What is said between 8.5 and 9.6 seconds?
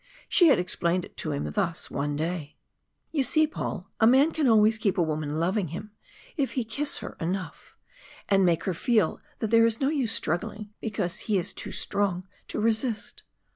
her feel that